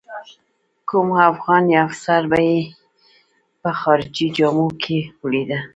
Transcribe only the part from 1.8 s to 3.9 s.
افسر به یې په